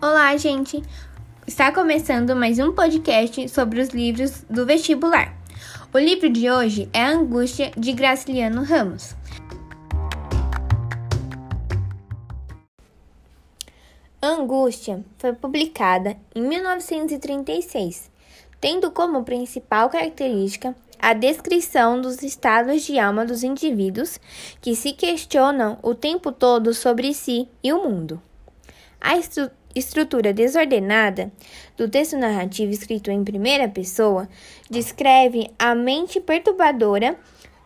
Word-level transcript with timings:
Olá, 0.00 0.36
gente! 0.36 0.80
Está 1.44 1.72
começando 1.72 2.36
mais 2.36 2.60
um 2.60 2.70
podcast 2.72 3.48
sobre 3.48 3.80
os 3.80 3.88
livros 3.88 4.44
do 4.48 4.64
vestibular. 4.64 5.36
O 5.92 5.98
livro 5.98 6.30
de 6.30 6.48
hoje 6.48 6.88
é 6.92 7.02
Angústia 7.02 7.72
de 7.76 7.92
Graciliano 7.92 8.62
Ramos. 8.62 9.16
Angústia 14.22 15.04
foi 15.18 15.32
publicada 15.32 16.16
em 16.32 16.42
1936, 16.42 18.08
tendo 18.60 18.92
como 18.92 19.24
principal 19.24 19.90
característica 19.90 20.76
a 20.96 21.12
descrição 21.12 22.00
dos 22.00 22.22
estados 22.22 22.84
de 22.84 23.00
alma 23.00 23.26
dos 23.26 23.42
indivíduos 23.42 24.20
que 24.60 24.76
se 24.76 24.92
questionam 24.92 25.76
o 25.82 25.92
tempo 25.92 26.30
todo 26.30 26.72
sobre 26.72 27.12
si 27.12 27.48
e 27.64 27.72
o 27.72 27.82
mundo. 27.82 28.22
A 29.00 29.16
estrutura 29.78 30.32
desordenada 30.32 31.32
do 31.76 31.88
texto 31.88 32.16
narrativo 32.16 32.72
escrito 32.72 33.10
em 33.10 33.24
primeira 33.24 33.68
pessoa 33.68 34.28
descreve 34.68 35.50
a 35.58 35.74
mente 35.74 36.20
perturbadora 36.20 37.16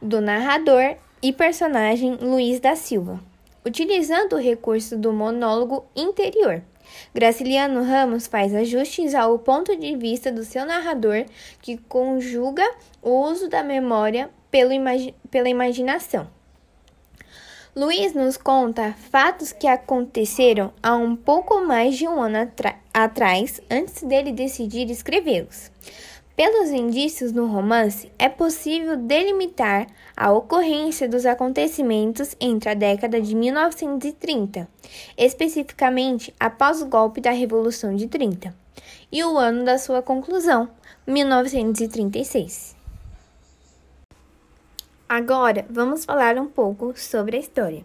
do 0.00 0.20
narrador 0.20 0.96
e 1.22 1.32
personagem 1.32 2.16
Luiz 2.16 2.60
da 2.60 2.74
Silva, 2.74 3.20
utilizando 3.64 4.34
o 4.34 4.40
recurso 4.40 4.96
do 4.96 5.12
monólogo 5.12 5.84
interior. 5.94 6.62
Graciliano 7.14 7.82
Ramos 7.82 8.26
faz 8.26 8.54
ajustes 8.54 9.14
ao 9.14 9.38
ponto 9.38 9.76
de 9.76 9.96
vista 9.96 10.30
do 10.30 10.44
seu 10.44 10.66
narrador, 10.66 11.24
que 11.60 11.76
conjuga 11.76 12.64
o 13.00 13.22
uso 13.22 13.48
da 13.48 13.62
memória 13.62 14.30
pela 14.50 15.48
imaginação. 15.48 16.28
Luiz 17.74 18.12
nos 18.12 18.36
conta 18.36 18.92
fatos 19.10 19.50
que 19.50 19.66
aconteceram 19.66 20.74
há 20.82 20.94
um 20.94 21.16
pouco 21.16 21.64
mais 21.64 21.96
de 21.96 22.06
um 22.06 22.20
ano 22.20 22.52
atrás, 22.92 23.62
antes 23.70 24.02
dele 24.02 24.30
decidir 24.30 24.90
escrevê-los. 24.90 25.70
Pelos 26.36 26.68
indícios 26.68 27.32
no 27.32 27.46
romance, 27.46 28.12
é 28.18 28.28
possível 28.28 28.94
delimitar 28.98 29.86
a 30.14 30.30
ocorrência 30.30 31.08
dos 31.08 31.24
acontecimentos 31.24 32.36
entre 32.38 32.68
a 32.68 32.74
década 32.74 33.18
de 33.18 33.34
1930, 33.34 34.68
especificamente 35.16 36.34
após 36.38 36.82
o 36.82 36.86
golpe 36.86 37.22
da 37.22 37.30
Revolução 37.30 37.96
de 37.96 38.06
30, 38.06 38.54
e 39.10 39.24
o 39.24 39.38
ano 39.38 39.64
da 39.64 39.78
sua 39.78 40.02
conclusão, 40.02 40.68
1936. 41.06 42.71
Agora 45.14 45.66
vamos 45.68 46.06
falar 46.06 46.38
um 46.38 46.46
pouco 46.46 46.98
sobre 46.98 47.36
a 47.36 47.40
história. 47.40 47.84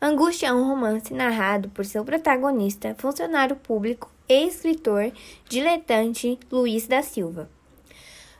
Angústia 0.00 0.46
é 0.46 0.52
um 0.52 0.62
romance 0.62 1.12
narrado 1.12 1.68
por 1.70 1.84
seu 1.84 2.04
protagonista, 2.04 2.94
funcionário 2.96 3.56
público 3.56 4.08
e 4.28 4.46
escritor 4.46 5.10
diletante 5.48 6.38
Luiz 6.48 6.86
da 6.86 7.02
Silva. 7.02 7.50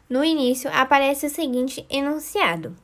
No 0.09 0.23
início 0.23 0.71
aparece 0.73 1.27
o 1.27 1.31
seguinte 1.31 1.85
enunciado: 1.91 2.77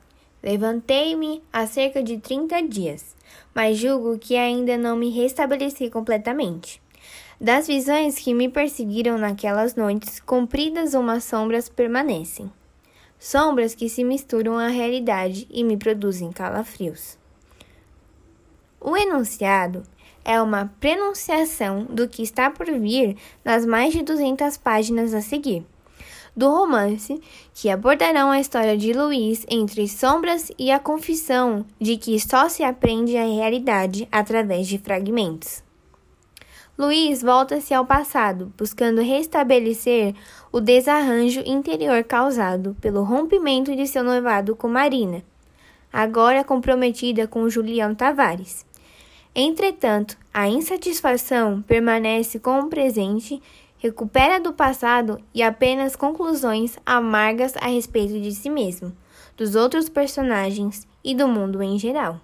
Levantei-me 0.42 1.40
há 1.52 1.68
cerca 1.68 2.02
de 2.02 2.18
30 2.18 2.62
dias, 2.62 3.14
mas 3.54 3.78
julgo 3.78 4.18
que 4.18 4.36
ainda 4.36 4.76
não 4.76 4.96
me 4.96 5.10
restabeleci 5.10 5.88
completamente. 5.88 6.82
Das 7.40 7.68
visões 7.68 8.18
que 8.18 8.34
me 8.34 8.48
perseguiram 8.48 9.16
naquelas 9.16 9.76
noites, 9.76 10.18
compridas 10.18 10.94
umas 10.94 11.22
sombras 11.22 11.68
permanecem 11.68 12.50
sombras 13.18 13.74
que 13.74 13.88
se 13.88 14.04
misturam 14.04 14.58
à 14.58 14.68
realidade 14.68 15.46
e 15.50 15.64
me 15.64 15.76
produzem 15.76 16.32
calafrios. 16.32 17.18
O 18.80 18.96
enunciado 18.96 19.82
é 20.24 20.40
uma 20.40 20.72
prenunciação 20.80 21.84
do 21.84 22.08
que 22.08 22.22
está 22.22 22.50
por 22.50 22.66
vir 22.66 23.16
nas 23.44 23.64
mais 23.64 23.92
de 23.92 24.02
200 24.02 24.56
páginas 24.56 25.14
a 25.14 25.20
seguir 25.20 25.64
do 26.36 26.50
romance, 26.50 27.18
que 27.54 27.70
abordarão 27.70 28.30
a 28.30 28.38
história 28.38 28.76
de 28.76 28.92
Luiz 28.92 29.46
entre 29.48 29.88
sombras 29.88 30.52
e 30.58 30.70
a 30.70 30.78
confissão 30.78 31.64
de 31.80 31.96
que 31.96 32.20
só 32.20 32.48
se 32.48 32.62
aprende 32.62 33.16
a 33.16 33.24
realidade 33.24 34.06
através 34.12 34.68
de 34.68 34.76
fragmentos. 34.76 35.65
Luiz 36.78 37.22
volta-se 37.22 37.72
ao 37.72 37.86
passado, 37.86 38.52
buscando 38.54 39.00
restabelecer 39.00 40.14
o 40.52 40.60
desarranjo 40.60 41.40
interior 41.46 42.04
causado 42.04 42.76
pelo 42.82 43.02
rompimento 43.02 43.74
de 43.74 43.86
seu 43.86 44.04
noivado 44.04 44.54
com 44.54 44.68
Marina, 44.68 45.22
agora 45.90 46.44
comprometida 46.44 47.26
com 47.26 47.48
Julião 47.48 47.94
Tavares. 47.94 48.66
Entretanto, 49.34 50.18
a 50.34 50.50
insatisfação 50.50 51.62
permanece 51.62 52.38
com 52.38 52.60
o 52.60 52.68
presente, 52.68 53.42
recupera 53.78 54.38
do 54.38 54.52
passado 54.52 55.18
e 55.32 55.42
apenas 55.42 55.96
conclusões 55.96 56.76
amargas 56.84 57.54
a 57.56 57.68
respeito 57.68 58.20
de 58.20 58.32
si 58.32 58.50
mesmo, 58.50 58.94
dos 59.34 59.54
outros 59.54 59.88
personagens 59.88 60.86
e 61.02 61.14
do 61.14 61.26
mundo 61.26 61.62
em 61.62 61.78
geral. 61.78 62.20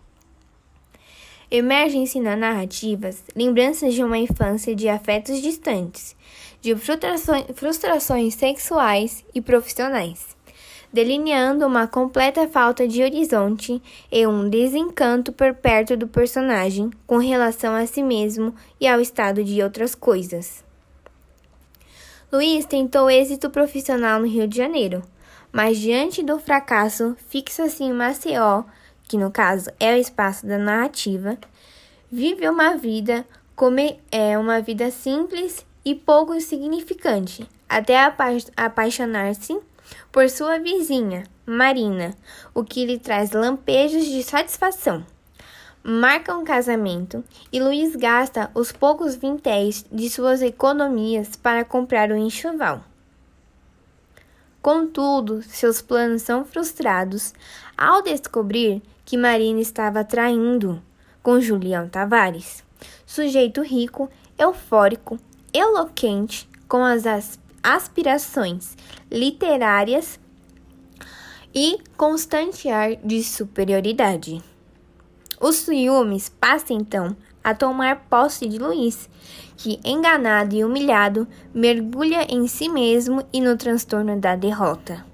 Emergem-se 1.54 2.18
na 2.18 2.34
narrativas 2.34 3.22
lembranças 3.36 3.92
de 3.92 4.02
uma 4.02 4.16
infância 4.16 4.74
de 4.74 4.88
afetos 4.88 5.38
distantes, 5.42 6.16
de 6.62 6.74
frustrações, 6.74 8.34
sexuais 8.34 9.22
e 9.34 9.40
profissionais, 9.42 10.34
delineando 10.91 11.66
uma 11.66 11.86
completa 11.86 12.48
falta 12.48 12.88
de 12.88 13.02
horizonte 13.02 13.82
e 14.10 14.26
um 14.26 14.48
desencanto 14.48 15.30
por 15.30 15.52
perto 15.52 15.94
do 15.94 16.08
personagem 16.08 16.91
com 17.06 17.18
relação 17.18 17.74
a 17.74 17.84
si 17.84 18.02
mesmo 18.02 18.54
e 18.80 18.88
ao 18.88 18.98
estado 18.98 19.44
de 19.44 19.62
outras 19.62 19.94
coisas. 19.94 20.64
Luiz 22.32 22.64
tentou 22.64 23.10
êxito 23.10 23.50
profissional 23.50 24.20
no 24.20 24.26
Rio 24.26 24.48
de 24.48 24.56
Janeiro, 24.56 25.02
mas 25.52 25.76
diante 25.76 26.22
do 26.22 26.38
fracasso, 26.38 27.14
fixa-se 27.28 27.84
em 27.84 27.92
Maceió 27.92 28.64
que 29.12 29.18
no 29.18 29.30
caso 29.30 29.68
é 29.78 29.92
o 29.92 29.98
espaço 29.98 30.46
da 30.46 30.56
narrativa, 30.56 31.36
vive 32.10 32.48
uma 32.48 32.78
vida 32.78 33.26
como 33.54 33.78
é 34.10 34.38
uma 34.38 34.62
vida 34.62 34.90
simples 34.90 35.66
e 35.84 35.94
pouco 35.94 36.40
significante, 36.40 37.46
até 37.68 38.02
apa 38.02 38.28
apaixonar-se 38.56 39.60
por 40.10 40.30
sua 40.30 40.58
vizinha, 40.58 41.24
Marina, 41.44 42.14
o 42.54 42.64
que 42.64 42.86
lhe 42.86 42.98
traz 42.98 43.32
lampejos 43.32 44.06
de 44.06 44.22
satisfação. 44.22 45.04
Marca 45.84 46.34
um 46.34 46.42
casamento 46.42 47.22
e 47.52 47.60
Luiz 47.60 47.94
gasta 47.94 48.50
os 48.54 48.72
poucos 48.72 49.14
vintéis 49.14 49.84
de 49.92 50.08
suas 50.08 50.40
economias 50.40 51.36
para 51.36 51.66
comprar 51.66 52.10
o 52.10 52.16
enxoval. 52.16 52.82
Contudo, 54.62 55.42
seus 55.42 55.82
planos 55.82 56.22
são 56.22 56.44
frustrados 56.44 57.34
ao 57.76 58.00
descobrir 58.00 58.80
que 59.04 59.16
Marina 59.16 59.60
estava 59.60 60.04
traindo 60.04 60.80
com 61.20 61.40
Julião 61.40 61.88
Tavares, 61.88 62.62
sujeito 63.04 63.60
rico, 63.60 64.08
eufórico, 64.38 65.18
eloquente, 65.52 66.48
com 66.68 66.84
as 66.84 67.02
aspirações 67.60 68.76
literárias 69.10 70.20
e 71.52 71.78
constante 71.96 72.68
ar 72.68 72.94
de 72.94 73.22
superioridade. 73.24 74.40
Os 75.40 75.56
ciúmes 75.56 76.28
passam 76.28 76.76
então 76.76 77.16
a 77.42 77.54
tomar 77.54 78.04
posse 78.08 78.47
de 78.47 78.58
Luiz, 78.58 79.08
que, 79.56 79.80
enganado 79.84 80.54
e 80.54 80.64
humilhado, 80.64 81.26
mergulha 81.54 82.26
em 82.28 82.47
si 82.47 82.69
mesmo 82.69 83.25
e 83.32 83.41
no 83.41 83.56
transtorno 83.56 84.19
da 84.19 84.36
derrota. 84.36 85.04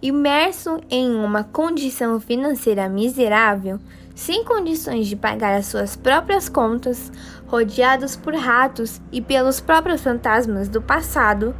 Imerso 0.00 0.80
em 0.90 1.14
uma 1.14 1.44
condição 1.44 2.18
financeira 2.18 2.88
miserável, 2.88 3.78
sem 4.14 4.44
condições 4.44 5.06
de 5.06 5.16
pagar 5.16 5.56
as 5.56 5.66
suas 5.66 5.96
próprias 5.96 6.48
contas, 6.48 7.10
rodeados 7.46 8.16
por 8.16 8.34
ratos 8.34 9.00
e 9.10 9.20
pelos 9.20 9.60
próprios 9.60 10.02
fantasmas 10.02 10.68
do 10.68 10.82
passado, 10.82 11.54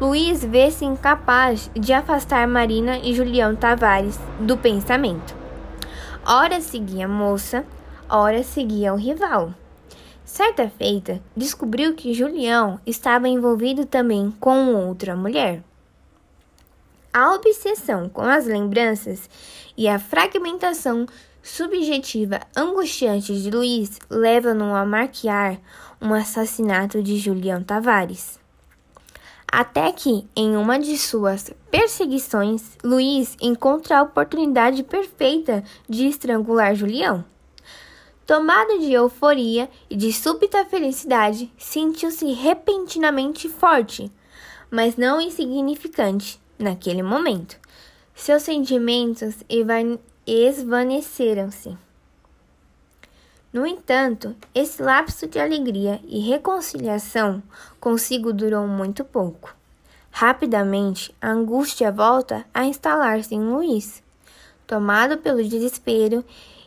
Luiz 0.00 0.44
vê-se 0.44 0.84
incapaz 0.84 1.70
de 1.74 1.92
afastar 1.92 2.46
Marina 2.48 2.98
e 2.98 3.14
Julião 3.14 3.54
Tavares 3.54 4.18
do 4.40 4.56
pensamento. 4.56 5.34
Ora 6.26 6.60
seguia 6.60 7.04
a 7.04 7.08
moça, 7.08 7.64
ora 8.12 8.42
seguia 8.42 8.92
o 8.92 8.96
rival. 8.96 9.54
Certa 10.22 10.68
feita, 10.68 11.20
descobriu 11.34 11.94
que 11.94 12.12
Julião 12.12 12.78
estava 12.86 13.26
envolvido 13.26 13.86
também 13.86 14.30
com 14.38 14.74
outra 14.74 15.16
mulher. 15.16 15.62
A 17.12 17.34
obsessão 17.34 18.08
com 18.08 18.22
as 18.22 18.46
lembranças 18.46 19.28
e 19.76 19.88
a 19.88 19.98
fragmentação 19.98 21.06
subjetiva 21.42 22.40
angustiante 22.56 23.36
de 23.40 23.50
Luiz 23.50 23.98
levam-no 24.08 24.74
a 24.74 24.86
marquear 24.86 25.58
um 26.00 26.14
assassinato 26.14 27.02
de 27.02 27.18
Julião 27.18 27.62
Tavares. 27.62 28.38
Até 29.50 29.92
que, 29.92 30.26
em 30.34 30.56
uma 30.56 30.78
de 30.78 30.96
suas 30.96 31.52
perseguições, 31.70 32.78
Luiz 32.82 33.36
encontra 33.40 33.98
a 33.98 34.02
oportunidade 34.02 34.82
perfeita 34.82 35.62
de 35.86 36.06
estrangular 36.06 36.74
Julião. 36.74 37.31
Tomado 38.26 38.78
de 38.78 38.92
euforia 38.92 39.68
e 39.90 39.96
de 39.96 40.12
súbita 40.12 40.64
felicidade, 40.64 41.52
sentiu-se 41.58 42.32
repentinamente 42.32 43.48
forte, 43.48 44.12
mas 44.70 44.96
não 44.96 45.20
insignificante 45.20 46.40
naquele 46.58 47.02
momento. 47.02 47.58
Seus 48.14 48.42
sentimentos 48.44 49.42
esvaneceram-se. 50.24 51.76
No 53.52 53.66
entanto, 53.66 54.34
esse 54.54 54.80
lapso 54.80 55.26
de 55.26 55.38
alegria 55.38 56.00
e 56.06 56.20
reconciliação 56.20 57.42
consigo 57.80 58.32
durou 58.32 58.66
muito 58.66 59.04
pouco. 59.04 59.54
Rapidamente, 60.10 61.14
a 61.20 61.30
angústia 61.30 61.90
volta 61.90 62.46
a 62.54 62.64
instalar-se 62.64 63.34
em 63.34 63.40
Luiz. 63.40 64.02
Tomado 64.66 65.18
pelo 65.18 65.42
desespero 65.42 66.24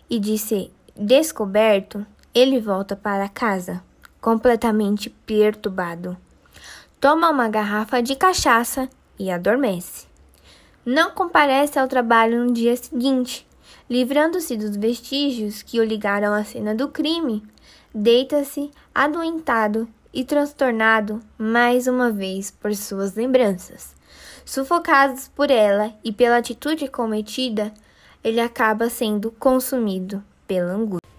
e 0.10 0.20
de 0.20 0.38
ser 0.38 0.72
descoberto, 0.96 2.06
ele 2.34 2.60
volta 2.60 2.96
para 2.96 3.28
casa, 3.28 3.84
completamente 4.22 5.10
perturbado. 5.10 6.18
Toma 7.02 7.30
uma 7.30 7.50
garrafa 7.50 8.02
de 8.02 8.16
cachaça 8.16 8.90
e 9.20 9.30
adormece. 9.30 10.08
Não 10.86 11.12
comparece 11.12 11.78
ao 11.78 11.88
trabalho 11.88 12.46
no 12.46 12.54
dia 12.54 12.76
seguinte, 12.78 13.46
livrando-se 13.90 14.56
dos 14.56 14.78
vestígios 14.78 15.62
que 15.62 15.80
o 15.80 15.84
ligaram 15.84 16.34
à 16.34 16.44
cena 16.46 16.74
do 16.74 16.88
crime. 16.88 17.44
Deita-se 17.94 18.72
adoentado 18.94 19.88
e 20.14 20.24
transtornado 20.24 21.20
mais 21.38 21.88
uma 21.88 22.10
vez 22.10 22.52
por 22.52 22.74
suas 22.74 23.16
lembranças. 23.16 23.94
Sufocados 24.46 25.28
por 25.28 25.52
ela 25.52 25.94
e 26.04 26.12
pela 26.12 26.38
atitude 26.38 26.88
cometida, 26.88 27.74
ele 28.24 28.40
acaba 28.40 28.90
sendo 28.90 29.32
consumido 29.32 30.24
pela 30.48 30.74
angústia. 30.74 31.10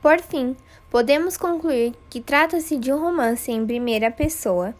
Por 0.00 0.20
fim, 0.20 0.56
podemos 0.90 1.36
concluir 1.36 1.94
que 2.08 2.20
trata-se 2.20 2.76
de 2.76 2.92
um 2.92 3.00
romance 3.00 3.50
em 3.50 3.66
primeira 3.66 4.10
pessoa, 4.10 4.74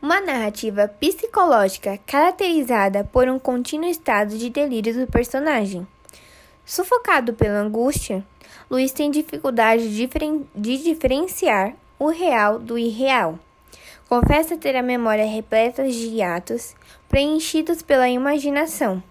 uma 0.00 0.20
narrativa 0.20 0.88
psicológica 0.88 1.98
caracterizada 2.06 3.04
por 3.04 3.28
um 3.28 3.38
contínuo 3.38 3.90
estado 3.90 4.38
de 4.38 4.48
delírio 4.48 4.94
do 4.94 5.06
personagem. 5.06 5.86
Sufocado 6.64 7.34
pela 7.34 7.58
angústia, 7.58 8.24
Luiz 8.70 8.92
tem 8.92 9.10
dificuldade 9.10 9.94
de, 9.94 10.76
diferenciar 10.78 11.74
o 11.98 12.08
real 12.08 12.58
do 12.58 12.78
irreal. 12.78 13.38
Confessa 14.08 14.56
ter 14.56 14.76
a 14.76 14.82
memória 14.82 15.26
repleta 15.26 15.86
de 15.88 16.22
atos 16.22 16.74
preenchidos 17.08 17.82
pela 17.82 18.08
imaginação. 18.08 19.02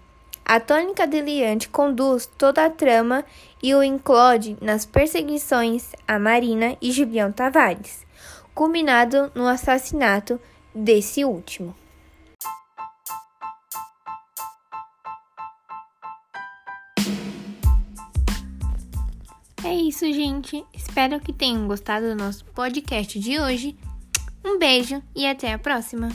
A 0.50 0.58
tônica 0.58 1.06
delirante 1.06 1.68
conduz 1.68 2.26
toda 2.26 2.64
a 2.64 2.68
trama 2.68 3.24
e 3.62 3.72
o 3.72 3.84
inclode 3.84 4.56
nas 4.60 4.84
perseguições 4.84 5.92
a 6.08 6.18
Marina 6.18 6.76
e 6.82 6.90
Julião 6.90 7.30
Tavares, 7.30 8.04
culminado 8.52 9.30
no 9.32 9.46
assassinato 9.46 10.40
desse 10.74 11.24
último. 11.24 11.72
É 19.62 19.72
isso, 19.72 20.04
gente. 20.12 20.64
Espero 20.74 21.20
que 21.20 21.32
tenham 21.32 21.68
gostado 21.68 22.08
do 22.08 22.16
nosso 22.16 22.44
podcast 22.46 23.20
de 23.20 23.38
hoje. 23.38 23.78
Um 24.44 24.58
beijo 24.58 25.00
e 25.14 25.28
até 25.28 25.52
a 25.52 25.58
próxima! 25.60 26.08